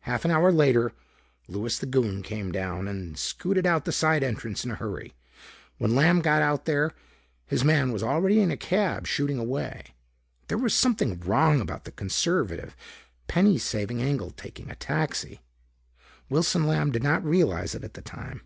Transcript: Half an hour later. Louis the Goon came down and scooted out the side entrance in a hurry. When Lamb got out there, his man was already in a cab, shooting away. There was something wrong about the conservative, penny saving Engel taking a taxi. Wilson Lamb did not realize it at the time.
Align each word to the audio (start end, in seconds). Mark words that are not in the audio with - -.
Half 0.00 0.24
an 0.24 0.32
hour 0.32 0.50
later. 0.50 0.90
Louis 1.46 1.78
the 1.78 1.86
Goon 1.86 2.24
came 2.24 2.50
down 2.50 2.88
and 2.88 3.16
scooted 3.16 3.68
out 3.68 3.84
the 3.84 3.92
side 3.92 4.24
entrance 4.24 4.64
in 4.64 4.72
a 4.72 4.74
hurry. 4.74 5.14
When 5.78 5.94
Lamb 5.94 6.22
got 6.22 6.42
out 6.42 6.64
there, 6.64 6.90
his 7.46 7.62
man 7.62 7.92
was 7.92 8.02
already 8.02 8.40
in 8.40 8.50
a 8.50 8.56
cab, 8.56 9.06
shooting 9.06 9.38
away. 9.38 9.94
There 10.48 10.58
was 10.58 10.74
something 10.74 11.20
wrong 11.20 11.60
about 11.60 11.84
the 11.84 11.92
conservative, 11.92 12.74
penny 13.28 13.58
saving 13.58 14.02
Engel 14.02 14.30
taking 14.32 14.68
a 14.72 14.74
taxi. 14.74 15.40
Wilson 16.28 16.66
Lamb 16.66 16.90
did 16.90 17.04
not 17.04 17.22
realize 17.24 17.72
it 17.76 17.84
at 17.84 17.94
the 17.94 18.02
time. 18.02 18.40